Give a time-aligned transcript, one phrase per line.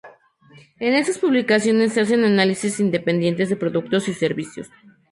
[0.79, 4.67] En estas publicaciones se hacen análisis independientes de productos y servicios.